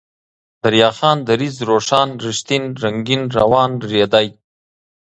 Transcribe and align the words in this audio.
دريا 0.63 0.89
خان، 0.97 1.17
دريځ، 1.29 1.55
روښان، 1.69 2.09
رښتين، 2.25 2.63
رنگين، 2.83 3.21
روان، 3.37 3.71
ريدی 3.91 4.27